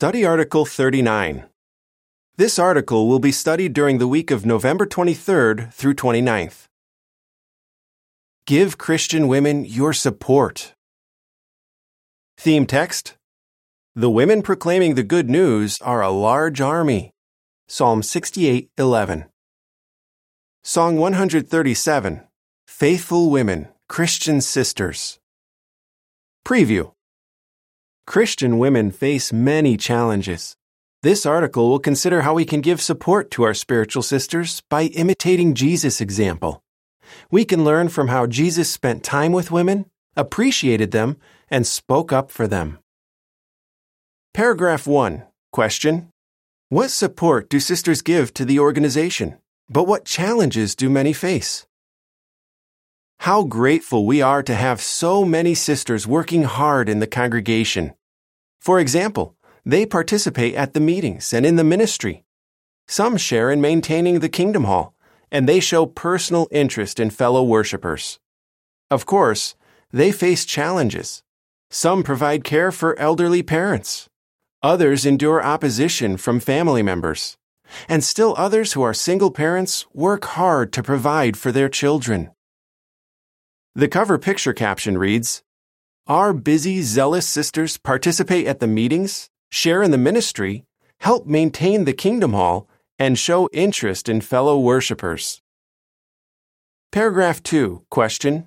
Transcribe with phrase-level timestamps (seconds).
[0.00, 1.44] Study Article 39.
[2.38, 6.68] This article will be studied during the week of November 23rd through 29th.
[8.46, 10.72] Give Christian women your support.
[12.38, 13.18] Theme text
[13.94, 17.12] The women proclaiming the good news are a large army.
[17.68, 19.28] Psalm 68:11.
[20.62, 22.22] Song 137
[22.66, 25.18] Faithful Women, Christian Sisters.
[26.42, 26.92] Preview
[28.10, 30.56] Christian women face many challenges.
[31.04, 35.54] This article will consider how we can give support to our spiritual sisters by imitating
[35.54, 36.60] Jesus' example.
[37.30, 39.86] We can learn from how Jesus spent time with women,
[40.16, 42.80] appreciated them, and spoke up for them.
[44.34, 45.22] Paragraph 1.
[45.52, 46.08] Question.
[46.68, 49.38] What support do sisters give to the organization?
[49.68, 51.64] But what challenges do many face?
[53.20, 57.92] How grateful we are to have so many sisters working hard in the congregation.
[58.60, 62.24] For example, they participate at the meetings and in the ministry.
[62.86, 64.94] Some share in maintaining the Kingdom Hall,
[65.30, 68.18] and they show personal interest in fellow worshippers.
[68.90, 69.54] Of course,
[69.92, 71.22] they face challenges.
[71.70, 74.08] Some provide care for elderly parents.
[74.62, 77.36] Others endure opposition from family members.
[77.88, 82.30] And still others who are single parents work hard to provide for their children.
[83.74, 85.42] The cover picture caption reads,
[86.06, 90.64] our busy, zealous sisters participate at the meetings, share in the ministry,
[90.98, 95.40] help maintain the Kingdom Hall, and show interest in fellow worshippers.
[96.92, 97.84] Paragraph 2.
[97.90, 98.46] Question.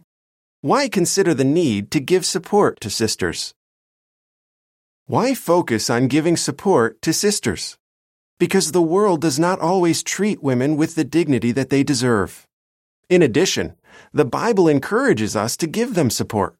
[0.61, 3.53] Why consider the need to give support to sisters?
[5.05, 7.77] Why focus on giving support to sisters?
[8.39, 12.47] Because the world does not always treat women with the dignity that they deserve.
[13.09, 13.75] In addition,
[14.13, 16.55] the Bible encourages us to give them support.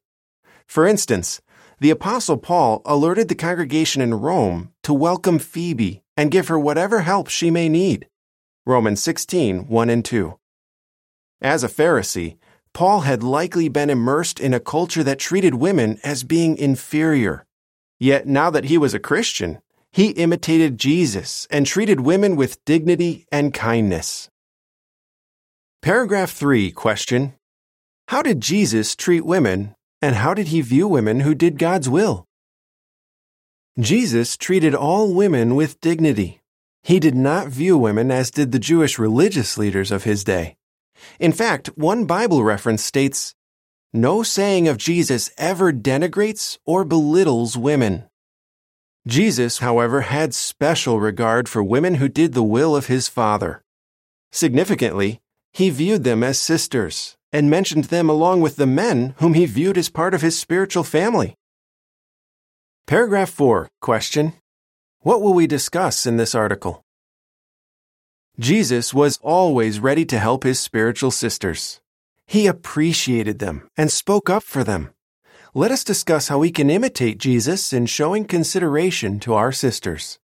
[0.67, 1.41] For instance,
[1.79, 7.01] the Apostle Paul alerted the congregation in Rome to welcome Phoebe and give her whatever
[7.01, 8.07] help she may need.
[8.65, 10.37] Romans 16, 1 and 2.
[11.41, 12.37] As a Pharisee,
[12.73, 17.45] Paul had likely been immersed in a culture that treated women as being inferior.
[17.99, 19.59] Yet now that he was a Christian,
[19.91, 24.29] he imitated Jesus and treated women with dignity and kindness.
[25.81, 27.33] Paragraph 3 Question
[28.07, 32.27] How did Jesus treat women and how did he view women who did God's will?
[33.79, 36.41] Jesus treated all women with dignity.
[36.83, 40.57] He did not view women as did the Jewish religious leaders of his day.
[41.21, 43.33] In fact, one Bible reference states,
[43.93, 48.03] No saying of Jesus ever denigrates or belittles women.
[49.07, 53.63] Jesus, however, had special regard for women who did the will of his Father.
[54.33, 55.21] Significantly,
[55.53, 59.77] he viewed them as sisters and mentioned them along with the men whom he viewed
[59.77, 61.35] as part of his spiritual family.
[62.85, 63.67] Paragraph 4.
[63.81, 64.33] Question.
[64.99, 66.83] What will we discuss in this article?
[68.39, 71.81] Jesus was always ready to help his spiritual sisters.
[72.25, 74.91] He appreciated them and spoke up for them.
[75.53, 80.19] Let us discuss how we can imitate Jesus in showing consideration to our sisters.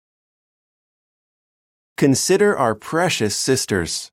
[1.97, 4.11] Consider our precious sisters.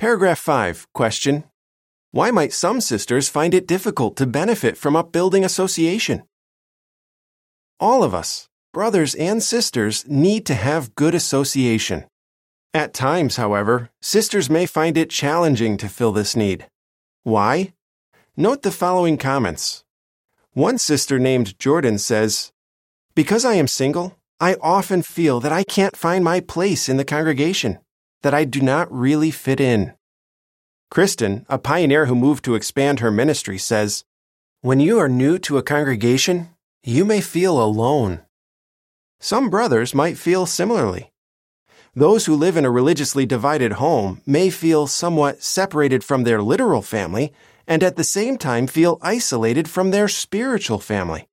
[0.00, 0.86] Paragraph 5.
[0.94, 1.44] Question.
[2.10, 6.22] Why might some sisters find it difficult to benefit from upbuilding association?
[7.78, 12.06] All of us, brothers and sisters, need to have good association.
[12.72, 16.66] At times, however, sisters may find it challenging to fill this need.
[17.22, 17.74] Why?
[18.38, 19.84] Note the following comments.
[20.54, 22.52] One sister named Jordan says,
[23.14, 27.04] Because I am single, I often feel that I can't find my place in the
[27.04, 27.80] congregation
[28.22, 29.94] that I do not really fit in.
[30.90, 34.04] Kristen, a pioneer who moved to expand her ministry, says,
[34.60, 36.50] When you are new to a congregation,
[36.82, 38.22] you may feel alone.
[39.20, 41.12] Some brothers might feel similarly.
[41.94, 46.82] Those who live in a religiously divided home may feel somewhat separated from their literal
[46.82, 47.32] family
[47.66, 51.28] and at the same time feel isolated from their spiritual family.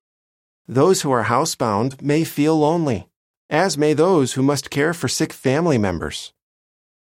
[0.67, 3.07] Those who are housebound may feel lonely,
[3.49, 6.33] as may those who must care for sick family members.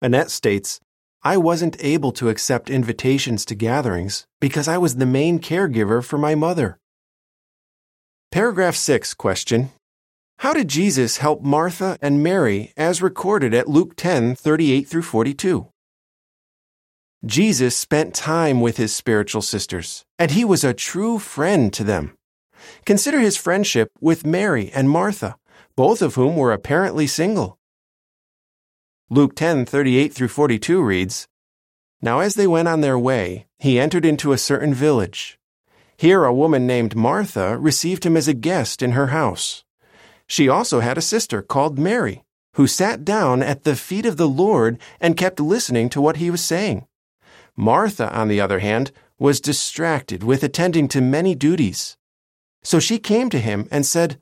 [0.05, 0.81] Annette states,
[1.23, 6.19] I wasn't able to accept invitations to gatherings because I was the main caregiver for
[6.19, 6.79] my mother.
[8.31, 9.71] Paragraph 6 question.
[10.41, 15.69] How did Jesus help Martha and Mary as recorded at Luke 10 38 through 42?
[17.25, 22.13] Jesus spent time with his spiritual sisters, and he was a true friend to them.
[22.85, 25.37] Consider his friendship with Mary and Martha,
[25.77, 27.57] both of whom were apparently single.
[29.11, 31.29] Luke 10:38 through 42 reads,
[32.01, 35.39] Now as they went on their way, he entered into a certain village.
[35.99, 39.63] Here a woman named Martha received him as a guest in her house.
[40.27, 42.25] She also had a sister called Mary,
[42.55, 46.31] who sat down at the feet of the Lord and kept listening to what he
[46.31, 46.87] was saying.
[47.55, 51.99] Martha, on the other hand, was distracted with attending to many duties.
[52.63, 54.19] So she came to him and said,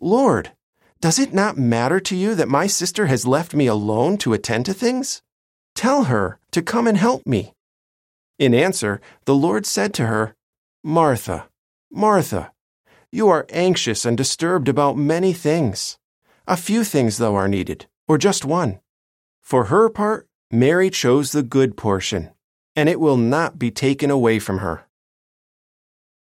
[0.00, 0.52] Lord,
[1.04, 4.64] does it not matter to you that my sister has left me alone to attend
[4.64, 5.20] to things?
[5.74, 7.52] Tell her to come and help me.
[8.38, 10.34] In answer, the Lord said to her,
[10.82, 11.50] Martha,
[11.92, 12.52] Martha,
[13.12, 15.98] you are anxious and disturbed about many things.
[16.46, 18.80] A few things, though, are needed, or just one.
[19.42, 22.30] For her part, Mary chose the good portion,
[22.74, 24.86] and it will not be taken away from her.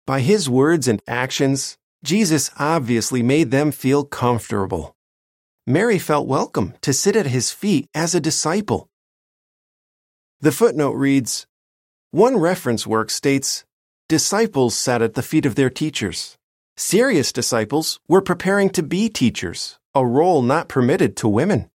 [0.07, 4.95] By his words and actions, Jesus obviously made them feel comfortable.
[5.67, 8.89] Mary felt welcome to sit at his feet as a disciple.
[10.39, 11.45] The footnote reads
[12.09, 13.65] One reference work states,
[14.09, 16.37] Disciples sat at the feet of their teachers.
[16.75, 21.69] Serious disciples were preparing to be teachers, a role not permitted to women.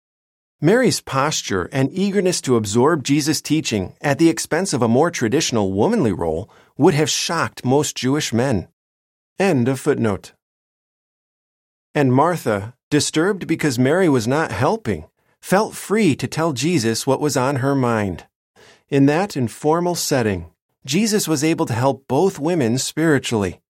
[0.61, 5.73] Mary's posture and eagerness to absorb Jesus' teaching at the expense of a more traditional
[5.73, 6.49] womanly role
[6.79, 8.69] would have shocked most Jewish men.
[9.39, 10.33] End of footnote.
[11.95, 15.07] And Martha, disturbed because Mary was not helping,
[15.41, 18.27] felt free to tell Jesus what was on her mind.
[18.89, 20.51] In that informal setting,
[20.85, 23.63] Jesus was able to help both women spiritually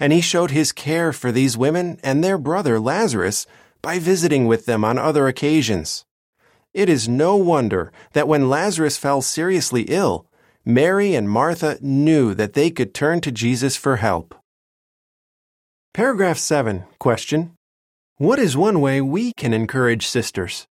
[0.00, 3.46] and he showed his care for these women and their brother Lazarus
[3.82, 6.06] by visiting with them on other occasions.
[6.72, 10.26] It is no wonder that when Lazarus fell seriously ill,
[10.64, 14.34] Mary and Martha knew that they could turn to Jesus for help.
[15.92, 16.84] Paragraph 7.
[17.00, 17.56] Question.
[18.16, 20.68] What is one way we can encourage sisters?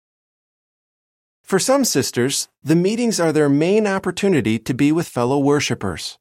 [1.44, 6.18] For some sisters, the meetings are their main opportunity to be with fellow worshippers.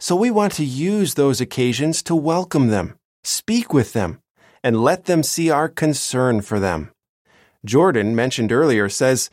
[0.00, 4.18] So we want to use those occasions to welcome them, speak with them,
[4.64, 6.90] and let them see our concern for them.
[7.64, 9.30] Jordan, mentioned earlier, says,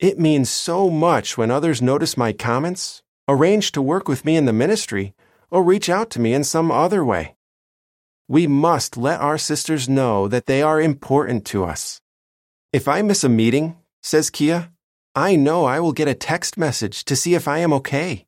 [0.00, 4.46] It means so much when others notice my comments, arrange to work with me in
[4.46, 5.14] the ministry,
[5.48, 7.36] or reach out to me in some other way.
[8.32, 12.00] We must let our sisters know that they are important to us.
[12.72, 14.70] If I miss a meeting, says Kia,
[15.14, 18.24] I know I will get a text message to see if I am okay.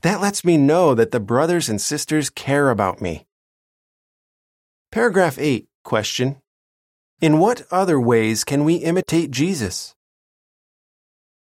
[0.00, 3.26] That lets me know that the brothers and sisters care about me.
[4.90, 5.66] Paragraph 8.
[5.84, 6.40] Question.
[7.20, 9.94] In what other ways can we imitate Jesus?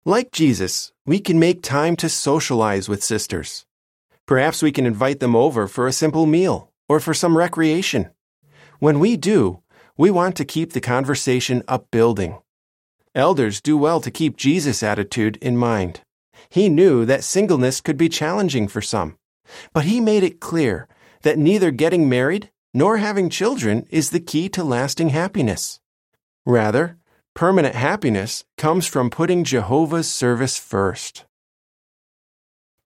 [0.03, 3.67] Like Jesus, we can make time to socialize with sisters.
[4.25, 8.09] Perhaps we can invite them over for a simple meal or for some recreation.
[8.79, 9.61] When we do,
[9.95, 12.37] we want to keep the conversation upbuilding.
[13.15, 16.01] Elders do well to keep Jesus' attitude in mind.
[16.49, 19.17] He knew that singleness could be challenging for some,
[19.73, 20.87] but he made it clear
[21.21, 25.79] that neither getting married nor having children is the key to lasting happiness.
[26.45, 26.97] Rather,
[27.35, 31.25] permanent happiness comes from putting Jehovah's service first.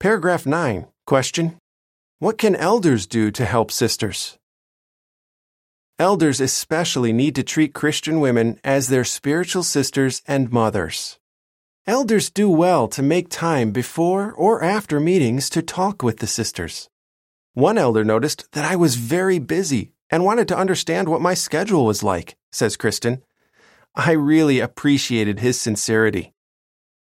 [0.00, 0.86] Paragraph 9.
[1.06, 1.58] Question.
[2.20, 4.38] What can elders do to help sisters?
[5.98, 11.18] Elders especially need to treat Christian women as their spiritual sisters and mothers.
[11.88, 16.88] Elders do well to make time before or after meetings to talk with the sisters.
[17.52, 21.84] One elder noticed that I was very busy and wanted to understand what my schedule
[21.84, 23.22] was like, says Kristen.
[23.96, 26.32] I really appreciated his sincerity.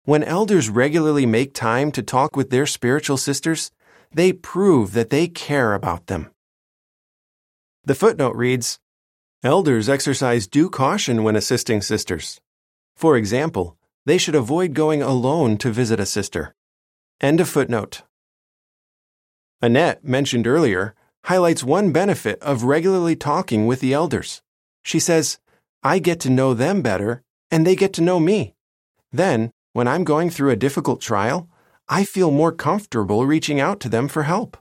[0.05, 3.71] When elders regularly make time to talk with their spiritual sisters,
[4.15, 6.31] they prove that they care about them.
[7.83, 8.79] The footnote reads
[9.43, 12.39] Elders exercise due caution when assisting sisters.
[12.95, 16.55] For example, they should avoid going alone to visit a sister.
[17.19, 18.03] End of footnote.
[19.61, 20.95] Annette, mentioned earlier,
[21.25, 24.41] highlights one benefit of regularly talking with the elders.
[24.83, 25.39] She says,
[25.83, 28.55] I get to know them better, and they get to know me.
[29.11, 31.49] Then, when I'm going through a difficult trial,
[31.87, 34.57] I feel more comfortable reaching out to them for help.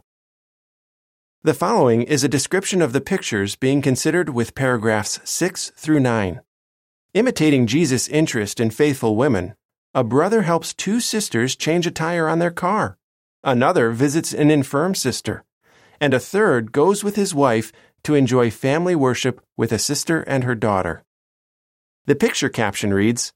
[1.43, 6.43] The following is a description of the pictures being considered with paragraphs 6 through 9.
[7.15, 9.55] Imitating Jesus' interest in faithful women,
[9.95, 12.99] a brother helps two sisters change a tire on their car.
[13.43, 15.45] Another visits an infirm sister.
[15.99, 20.45] And a third goes with his wife to enjoy family worship with a sister and
[20.45, 21.05] her daughter.
[22.05, 23.33] The picture caption reads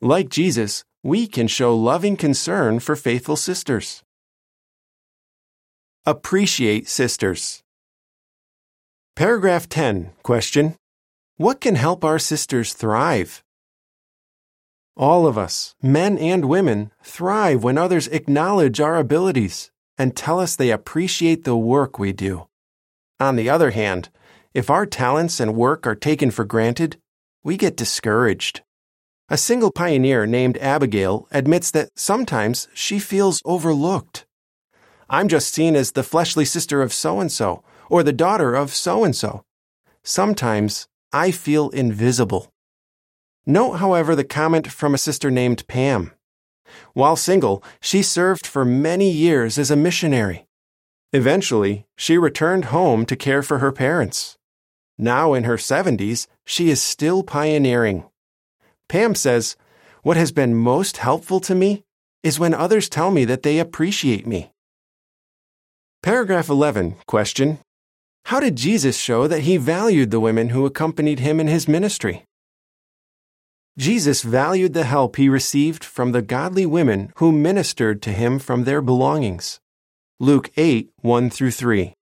[0.00, 4.02] Like Jesus, we can show loving concern for faithful sisters.
[6.06, 7.62] Appreciate sisters.
[9.16, 10.12] Paragraph 10.
[10.22, 10.76] Question
[11.38, 13.44] what can help our sisters thrive?
[14.96, 20.56] All of us, men and women, thrive when others acknowledge our abilities and tell us
[20.56, 22.48] they appreciate the work we do.
[23.20, 24.08] On the other hand,
[24.52, 26.96] if our talents and work are taken for granted,
[27.44, 28.62] we get discouraged.
[29.30, 34.24] A single pioneer named Abigail admits that sometimes she feels overlooked.
[35.10, 38.72] I'm just seen as the fleshly sister of so and so, or the daughter of
[38.72, 39.44] so and so.
[40.02, 42.50] Sometimes I feel invisible.
[43.44, 46.12] Note, however, the comment from a sister named Pam.
[46.94, 50.46] While single, she served for many years as a missionary.
[51.12, 54.38] Eventually, she returned home to care for her parents.
[54.96, 58.04] Now in her 70s, she is still pioneering.
[58.88, 59.56] Pam says,
[60.02, 61.84] What has been most helpful to me
[62.22, 64.50] is when others tell me that they appreciate me.
[66.02, 67.58] Paragraph 11, question
[68.26, 72.24] How did Jesus show that he valued the women who accompanied him in his ministry?
[73.76, 78.64] Jesus valued the help he received from the godly women who ministered to him from
[78.64, 79.60] their belongings.
[80.18, 81.94] Luke 8, 1 through 3.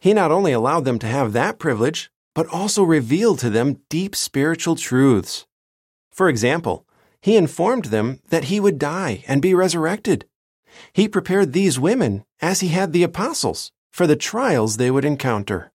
[0.00, 4.14] He not only allowed them to have that privilege, but also revealed to them deep
[4.14, 5.46] spiritual truths.
[6.14, 6.86] For example,
[7.20, 10.26] he informed them that he would die and be resurrected.
[10.92, 15.72] He prepared these women, as he had the apostles, for the trials they would encounter.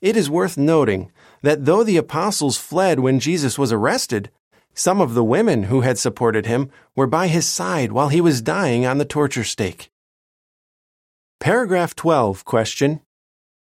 [0.00, 4.30] It is worth noting that though the apostles fled when Jesus was arrested,
[4.74, 8.40] some of the women who had supported him were by his side while he was
[8.40, 9.90] dying on the torture stake.
[11.38, 13.02] Paragraph 12 question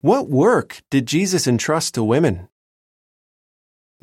[0.03, 2.49] What work did Jesus entrust to women?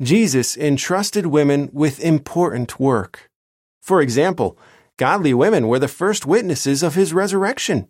[0.02, 3.28] Jesus entrusted women with important work.
[3.82, 4.58] For example,
[4.96, 7.86] godly women were the first witnesses of his resurrection.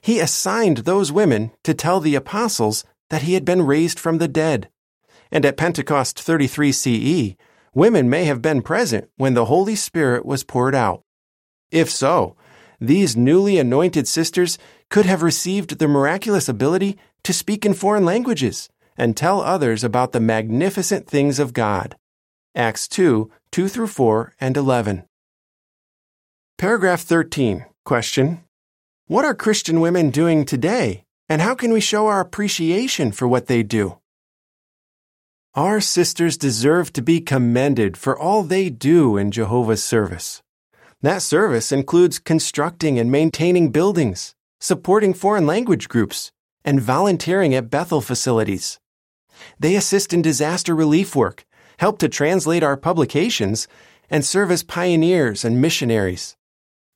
[0.00, 4.28] He assigned those women to tell the apostles that he had been raised from the
[4.28, 4.68] dead.
[5.32, 7.34] And at Pentecost 33 CE,
[7.74, 11.02] women may have been present when the Holy Spirit was poured out.
[11.72, 12.36] If so,
[12.80, 14.58] these newly anointed sisters
[14.90, 20.12] could have received the miraculous ability to speak in foreign languages and tell others about
[20.12, 21.96] the magnificent things of God.
[22.54, 25.04] Acts 2 2 through 4 and 11.
[26.58, 27.66] Paragraph 13.
[27.84, 28.44] Question
[29.06, 33.46] What are Christian women doing today, and how can we show our appreciation for what
[33.46, 33.98] they do?
[35.54, 40.42] Our sisters deserve to be commended for all they do in Jehovah's service.
[41.02, 46.30] That service includes constructing and maintaining buildings, supporting foreign language groups,
[46.64, 48.78] and volunteering at Bethel facilities.
[49.58, 51.44] They assist in disaster relief work,
[51.78, 53.68] help to translate our publications,
[54.10, 56.36] and serve as pioneers and missionaries.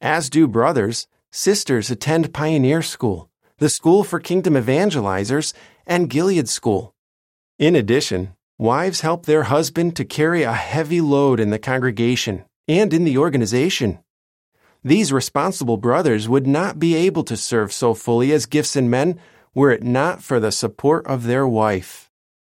[0.01, 5.55] As do brothers, sisters attend Pioneer School, the School for Kingdom Evangelizers,
[5.87, 6.95] and Gilead School.
[7.59, 12.93] In addition, wives help their husband to carry a heavy load in the congregation and
[12.93, 14.01] in the organization.
[14.85, 19.19] These responsible brothers would not be able to serve so fully as gifts in men
[19.55, 22.06] were it not for the support of their wife.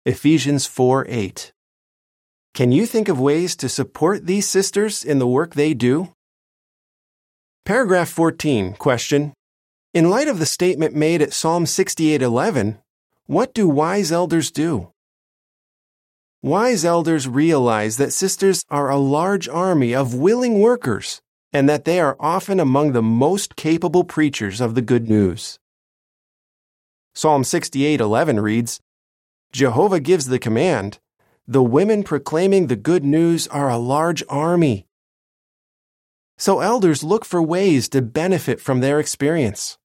[0.07, 1.53] Ephesians 4 8.
[2.55, 6.13] Can you think of ways to support these sisters in the work they do?
[7.65, 9.35] Paragraph 14, question.
[9.93, 12.79] In light of the statement made at Psalm 68:11,
[13.27, 14.93] what do wise elders do?
[16.41, 21.21] Wise elders realize that sisters are a large army of willing workers
[21.53, 25.59] and that they are often among the most capable preachers of the good news.
[27.13, 28.79] Psalm 68:11 reads,
[29.57, 30.99] Jehovah gives the command.
[31.49, 34.87] The women proclaiming the good news are a large army.
[36.37, 39.79] So elders look for ways to benefit from their experience.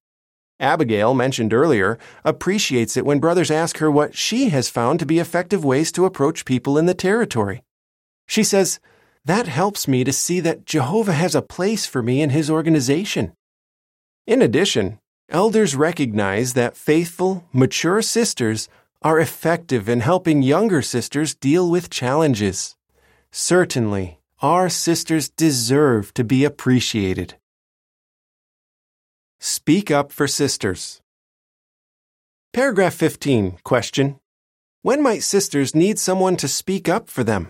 [0.59, 5.19] Abigail, mentioned earlier, appreciates it when brothers ask her what she has found to be
[5.19, 7.63] effective ways to approach people in the territory.
[8.27, 8.81] She says,
[9.23, 13.31] That helps me to see that Jehovah has a place for me in his organization.
[14.27, 14.99] In addition,
[15.29, 18.67] elders recognize that faithful, mature sisters
[19.01, 22.75] are effective in helping younger sisters deal with challenges.
[23.31, 27.35] Certainly, our sisters deserve to be appreciated.
[29.39, 31.01] Speak up for sisters.
[32.53, 34.19] Paragraph 15, question.
[34.83, 37.49] When might sisters need someone to speak up for them?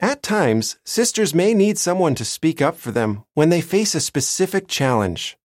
[0.00, 4.00] At times, sisters may need someone to speak up for them when they face a
[4.00, 5.36] specific challenge.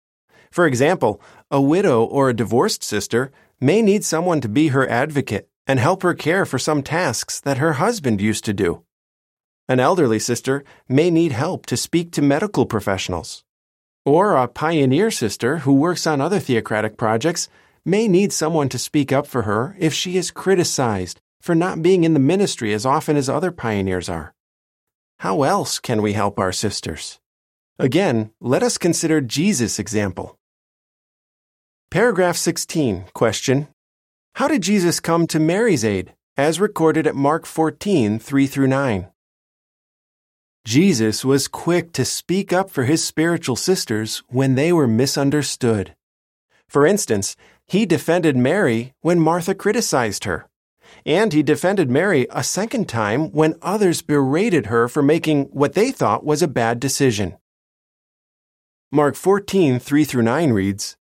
[0.51, 5.49] For example, a widow or a divorced sister may need someone to be her advocate
[5.65, 8.83] and help her care for some tasks that her husband used to do.
[9.67, 13.43] An elderly sister may need help to speak to medical professionals.
[14.05, 17.49] Or a pioneer sister who works on other theocratic projects
[17.83, 22.03] may need someone to speak up for her if she is criticized for not being
[22.03, 24.33] in the ministry as often as other pioneers are.
[25.19, 27.19] How else can we help our sisters?
[27.79, 30.37] Again, let us consider Jesus' example.
[31.89, 33.70] Paragraph 16, question.
[34.36, 39.08] How did Jesus come to Mary's aid, as recorded at Mark 14 3 through 9?
[40.65, 45.96] Jesus was quick to speak up for his spiritual sisters when they were misunderstood.
[46.67, 50.46] For instance, he defended Mary when Martha criticized her.
[51.06, 55.94] And he defended Mary a second time when others berated her for making what they
[55.94, 57.38] thought was a bad decision.
[58.91, 60.98] Mark 14 3 through 9 reads,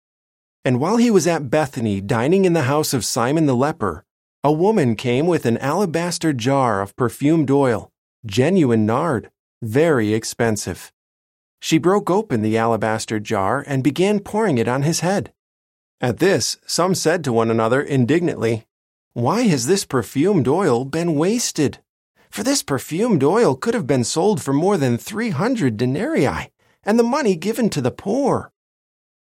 [0.64, 4.04] and while he was at Bethany dining in the house of Simon the leper,
[4.44, 7.90] a woman came with an alabaster jar of perfumed oil,
[8.24, 10.92] genuine nard, very expensive.
[11.60, 15.32] She broke open the alabaster jar and began pouring it on his head.
[16.00, 18.66] At this, some said to one another indignantly,
[19.12, 21.78] Why has this perfumed oil been wasted?
[22.30, 26.50] For this perfumed oil could have been sold for more than three hundred denarii,
[26.82, 28.51] and the money given to the poor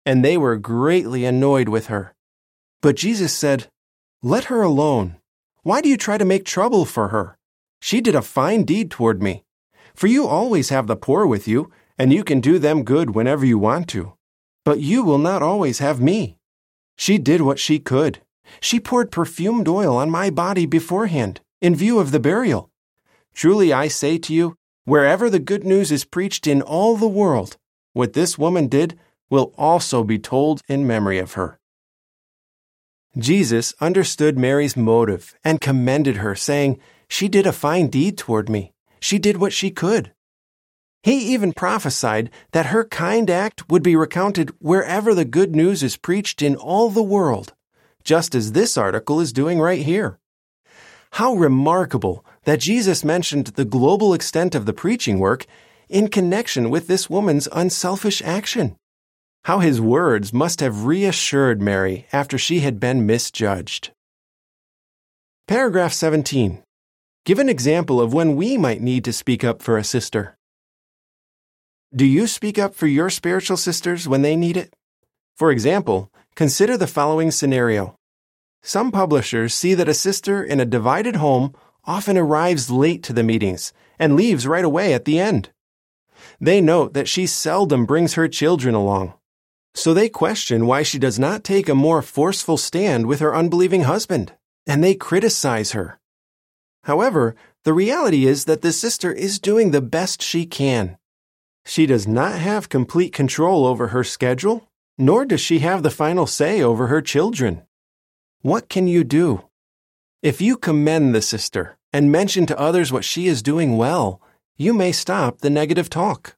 [0.05, 2.13] and they were greatly annoyed with her.
[2.81, 3.67] But Jesus said,
[4.21, 5.17] Let her alone.
[5.61, 7.37] Why do you try to make trouble for her?
[7.79, 9.43] She did a fine deed toward me.
[9.95, 13.45] For you always have the poor with you, and you can do them good whenever
[13.45, 14.13] you want to.
[14.65, 16.37] But you will not always have me.
[16.97, 18.19] She did what she could.
[18.59, 22.69] She poured perfumed oil on my body beforehand, in view of the burial.
[23.33, 24.55] Truly I say to you,
[24.85, 27.57] wherever the good news is preached in all the world,
[27.93, 31.59] what this woman did will also be told in memory of her.
[33.17, 38.73] Jesus understood Mary's motive and commended her, saying, She did a fine deed toward me.
[38.99, 40.13] She did what she could.
[41.03, 45.97] He even prophesied that her kind act would be recounted wherever the good news is
[45.97, 47.53] preached in all the world,
[48.03, 50.17] just as this article is doing right here.
[51.11, 55.45] How remarkable that Jesus mentioned the global extent of the preaching work
[55.89, 58.77] in connection with this woman's unselfish action.
[59.45, 63.91] How his words must have reassured Mary after she had been misjudged.
[65.49, 66.63] Paragraph 17.
[67.25, 70.37] Give an example of when we might need to speak up for a sister.
[71.93, 74.73] Do you speak up for your spiritual sisters when they need it?
[75.35, 77.97] For example, consider the following scenario.
[78.61, 83.23] Some publishers see that a sister in a divided home often arrives late to the
[83.23, 85.49] meetings and leaves right away at the end.
[86.39, 89.15] They note that she seldom brings her children along
[89.75, 93.83] so they question why she does not take a more forceful stand with her unbelieving
[93.83, 94.33] husband,
[94.67, 95.99] and they criticize her.
[96.83, 100.97] However, the reality is that the sister is doing the best she can.
[101.65, 106.27] She does not have complete control over her schedule, nor does she have the final
[106.27, 107.63] say over her children.
[108.41, 109.43] What can you do?
[110.21, 114.21] If you commend the sister and mention to others what she is doing well,
[114.57, 116.35] you may stop the negative talk.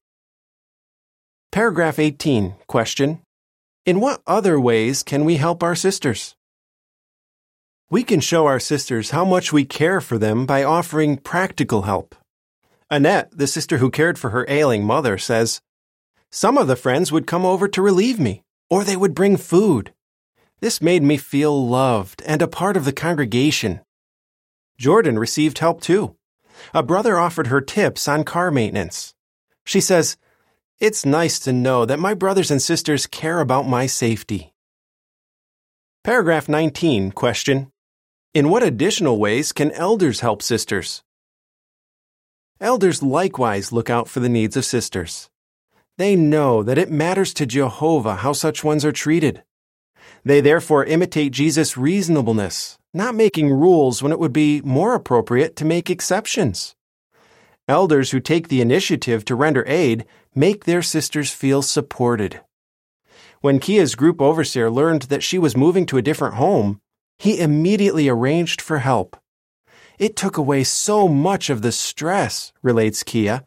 [1.51, 2.55] Paragraph 18.
[2.67, 3.21] Question
[3.85, 6.35] in what other ways can we help our sisters?
[7.89, 12.15] We can show our sisters how much we care for them by offering practical help.
[12.89, 15.61] Annette, the sister who cared for her ailing mother, says,
[16.31, 19.93] Some of the friends would come over to relieve me, or they would bring food.
[20.61, 23.81] This made me feel loved and a part of the congregation.
[24.79, 26.15] Jordan received help too.
[26.73, 29.13] A brother offered her tips on car maintenance.
[29.63, 30.17] She says,
[30.79, 34.53] it's nice to know that my brothers and sisters care about my safety.
[36.03, 37.71] Paragraph 19, question.
[38.33, 41.01] In what additional ways can elders help sisters?
[42.59, 45.29] Elders likewise look out for the needs of sisters.
[45.97, 49.43] They know that it matters to Jehovah how such ones are treated.
[50.25, 55.65] They therefore imitate Jesus' reasonableness, not making rules when it would be more appropriate to
[55.65, 56.74] make exceptions.
[57.67, 62.41] Elders who take the initiative to render aid make their sisters feel supported.
[63.41, 66.79] When Kia's group overseer learned that she was moving to a different home,
[67.17, 69.17] he immediately arranged for help.
[69.97, 73.43] It took away so much of the stress, relates Kia.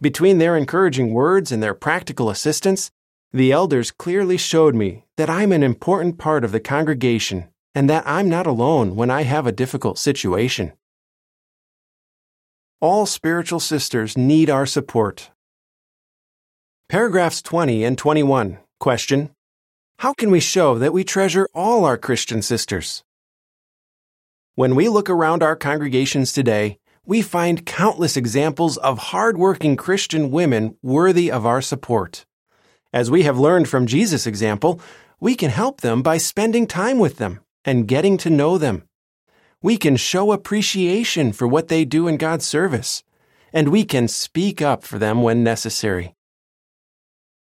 [0.00, 2.90] Between their encouraging words and their practical assistance,
[3.32, 8.06] the elders clearly showed me that I'm an important part of the congregation and that
[8.06, 10.72] I'm not alone when I have a difficult situation.
[12.78, 15.30] All spiritual sisters need our support.
[16.90, 18.58] Paragraphs 20 and 21.
[18.78, 19.30] Question.
[20.00, 23.02] How can we show that we treasure all our Christian sisters?
[24.56, 30.76] When we look around our congregations today, we find countless examples of hardworking Christian women
[30.82, 32.26] worthy of our support.
[32.92, 34.82] As we have learned from Jesus' example,
[35.18, 38.86] we can help them by spending time with them and getting to know them
[39.62, 43.02] we can show appreciation for what they do in God's service,
[43.52, 46.14] and we can speak up for them when necessary.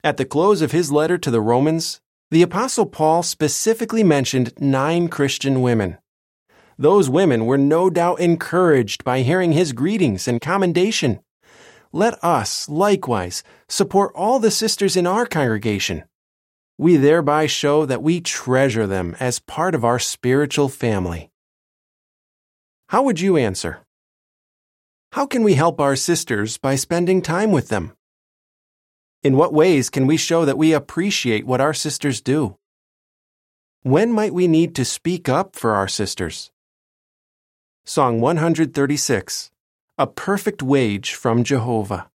[0.03, 5.09] At the close of his letter to the Romans, The Apostle Paul specifically mentioned nine
[5.09, 5.99] Christian women.
[6.79, 11.21] Those women were no doubt encouraged by hearing his greetings and commendation.
[11.93, 16.05] Let us, likewise, support all the sisters in our congregation.
[16.79, 21.31] We thereby show that we treasure them as part of our spiritual family.
[22.90, 23.83] How would you answer?
[25.12, 27.92] How can we help our sisters by spending time with them?
[29.22, 32.57] In what ways can we show that we appreciate what our sisters do?
[33.85, 36.50] When might we need to speak up for our sisters?
[37.85, 39.53] Song 136
[39.96, 42.11] A Perfect Wage from Jehovah.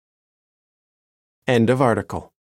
[1.49, 2.33] End of article.